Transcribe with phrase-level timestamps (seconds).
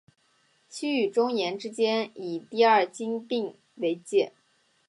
[0.67, 4.33] 西与中延之间以第二京滨为界。